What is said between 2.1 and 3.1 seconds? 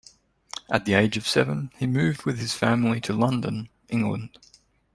with his family